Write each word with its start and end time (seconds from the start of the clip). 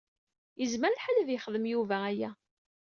Yezmer 0.59 0.91
lḥal 0.93 1.17
ad 1.17 1.29
yexdem 1.31 1.65
Yuba 1.71 1.97
aya. 2.11 2.31